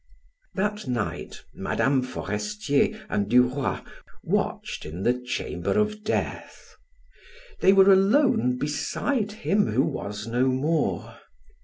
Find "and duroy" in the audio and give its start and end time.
3.07-3.81